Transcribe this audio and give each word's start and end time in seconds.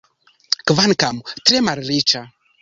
Kvankam 0.71 1.19
tre 1.51 1.61
malriĉa. 1.69 2.25